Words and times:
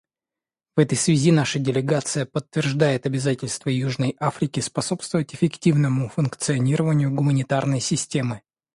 В 0.75 0.79
этой 0.79 0.97
связи 0.97 1.31
наша 1.31 1.59
делегация 1.59 2.25
подтверждает 2.25 3.05
обязательство 3.05 3.69
Южной 3.69 4.15
Африки 4.19 4.59
способствовать 4.59 5.35
эффективному 5.35 6.09
функционированию 6.09 7.13
гуманитарной 7.13 7.81
системы. 7.81 8.41